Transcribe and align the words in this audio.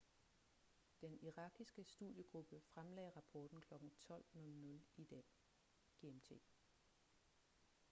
den 1.01 1.19
irakiske 1.21 1.83
studiegruppe 1.85 2.61
fremlagde 2.61 3.11
rapporten 3.15 3.61
kl. 3.61 3.73
12.00 3.73 4.79
i 4.97 5.03
dag 5.05 5.25
gmt 5.99 6.43